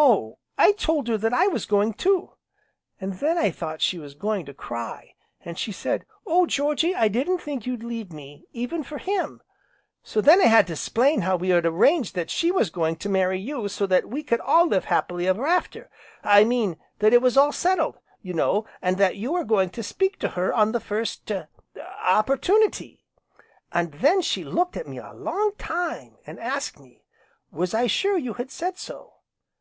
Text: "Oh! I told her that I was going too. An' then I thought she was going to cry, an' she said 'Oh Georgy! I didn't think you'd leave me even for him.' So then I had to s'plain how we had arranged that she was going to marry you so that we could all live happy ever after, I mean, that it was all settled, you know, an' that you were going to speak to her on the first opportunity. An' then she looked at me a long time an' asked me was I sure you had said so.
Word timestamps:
"Oh! 0.00 0.38
I 0.56 0.72
told 0.72 1.08
her 1.08 1.18
that 1.18 1.32
I 1.32 1.48
was 1.48 1.66
going 1.66 1.92
too. 1.92 2.30
An' 3.00 3.10
then 3.10 3.36
I 3.36 3.50
thought 3.50 3.80
she 3.80 3.98
was 3.98 4.14
going 4.14 4.46
to 4.46 4.54
cry, 4.54 5.14
an' 5.44 5.56
she 5.56 5.72
said 5.72 6.04
'Oh 6.24 6.46
Georgy! 6.46 6.94
I 6.94 7.08
didn't 7.08 7.38
think 7.38 7.66
you'd 7.66 7.82
leave 7.82 8.12
me 8.12 8.46
even 8.52 8.84
for 8.84 8.98
him.' 8.98 9.42
So 10.04 10.20
then 10.20 10.40
I 10.40 10.44
had 10.44 10.68
to 10.68 10.76
s'plain 10.76 11.22
how 11.22 11.34
we 11.34 11.48
had 11.48 11.66
arranged 11.66 12.14
that 12.14 12.30
she 12.30 12.52
was 12.52 12.70
going 12.70 12.94
to 12.94 13.08
marry 13.08 13.40
you 13.40 13.66
so 13.66 13.88
that 13.88 14.08
we 14.08 14.22
could 14.22 14.38
all 14.40 14.66
live 14.68 14.84
happy 14.84 15.26
ever 15.26 15.44
after, 15.44 15.90
I 16.22 16.44
mean, 16.44 16.76
that 17.00 17.12
it 17.12 17.20
was 17.20 17.36
all 17.36 17.50
settled, 17.50 17.98
you 18.22 18.34
know, 18.34 18.66
an' 18.80 18.94
that 18.96 19.16
you 19.16 19.32
were 19.32 19.42
going 19.44 19.70
to 19.70 19.82
speak 19.82 20.20
to 20.20 20.28
her 20.30 20.54
on 20.54 20.70
the 20.70 20.80
first 20.80 21.30
opportunity. 22.06 23.04
An' 23.72 23.90
then 23.96 24.22
she 24.22 24.44
looked 24.44 24.76
at 24.76 24.86
me 24.86 24.98
a 24.98 25.12
long 25.12 25.54
time 25.58 26.18
an' 26.24 26.38
asked 26.38 26.78
me 26.78 27.02
was 27.50 27.74
I 27.74 27.88
sure 27.88 28.16
you 28.16 28.34
had 28.34 28.52
said 28.52 28.78
so. 28.78 29.14